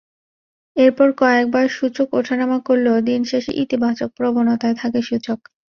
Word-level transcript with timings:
এরপর 0.75 1.07
কয়েকবার 1.17 1.65
সূচক 1.69 2.07
ওঠানামা 2.13 2.57
করলেও 2.67 2.97
দিন 3.01 3.21
শেষে 3.31 3.51
ইতিবাচক 3.63 4.09
প্রবণতায় 4.17 4.75
থাকে 4.81 4.99
সূচক। 5.09 5.39